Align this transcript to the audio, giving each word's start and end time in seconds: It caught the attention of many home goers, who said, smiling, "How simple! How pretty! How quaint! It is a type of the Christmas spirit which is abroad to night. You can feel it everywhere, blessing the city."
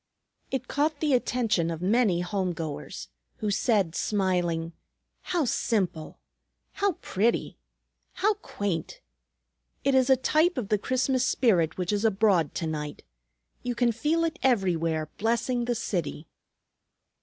It 0.49 0.67
caught 0.67 0.99
the 0.99 1.13
attention 1.13 1.69
of 1.69 1.79
many 1.79 2.21
home 2.21 2.53
goers, 2.53 3.09
who 3.35 3.51
said, 3.51 3.93
smiling, 3.93 4.73
"How 5.21 5.45
simple! 5.45 6.17
How 6.71 6.93
pretty! 7.03 7.59
How 8.13 8.33
quaint! 8.33 8.99
It 9.83 9.93
is 9.93 10.09
a 10.09 10.17
type 10.17 10.57
of 10.57 10.69
the 10.69 10.79
Christmas 10.79 11.23
spirit 11.27 11.77
which 11.77 11.93
is 11.93 12.03
abroad 12.03 12.55
to 12.55 12.65
night. 12.65 13.03
You 13.61 13.75
can 13.75 13.91
feel 13.91 14.23
it 14.23 14.39
everywhere, 14.41 15.11
blessing 15.19 15.65
the 15.65 15.75
city." 15.75 16.27